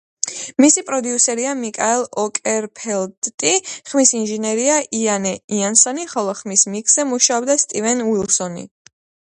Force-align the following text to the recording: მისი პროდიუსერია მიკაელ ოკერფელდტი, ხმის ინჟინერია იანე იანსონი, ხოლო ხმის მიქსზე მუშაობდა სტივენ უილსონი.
მისი 0.63 0.81
პროდიუსერია 0.85 1.51
მიკაელ 1.59 2.05
ოკერფელდტი, 2.21 3.51
ხმის 3.91 4.15
ინჟინერია 4.21 4.79
იანე 5.03 5.35
იანსონი, 5.59 6.11
ხოლო 6.17 6.37
ხმის 6.43 6.67
მიქსზე 6.77 7.09
მუშაობდა 7.13 7.61
სტივენ 7.69 8.05
უილსონი. 8.11 8.69